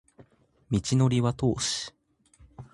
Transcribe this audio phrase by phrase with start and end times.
[0.71, 1.93] 道程は遠し